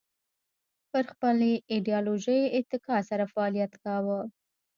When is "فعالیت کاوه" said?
3.33-4.19